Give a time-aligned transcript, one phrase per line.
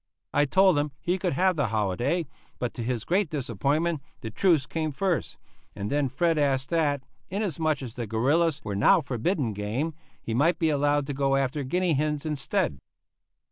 [0.33, 2.25] I told him he could have the holiday,
[2.57, 5.37] but to his great disappointment the truce came first,
[5.75, 10.57] and then Fred asked that, inasmuch as the "gorrillas" were now forbidden game, he might
[10.57, 12.79] be allowed to go after guinea hens instead.